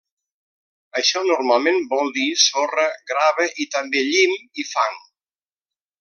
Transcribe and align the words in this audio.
Això 0.99 1.21
normalment 1.25 1.77
vol 1.91 2.09
dir 2.17 2.25
sorra, 2.45 2.85
grava 3.13 3.47
i 3.65 3.71
també 3.79 4.03
llim 4.11 4.33
i 4.63 4.71
fang. 4.75 4.97